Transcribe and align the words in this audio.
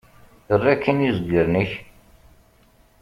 Err 0.53 0.63
akkin 0.73 0.99
izgaren-ik! 1.09 1.71